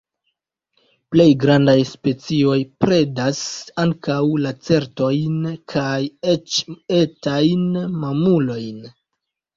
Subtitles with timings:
[1.15, 2.55] Plej grandaj specioj
[2.85, 3.43] predas
[3.85, 5.37] ankaŭ lacertojn
[5.75, 6.01] kaj
[6.35, 6.59] eĉ
[7.01, 7.71] etajn
[8.03, 8.85] mamulojn.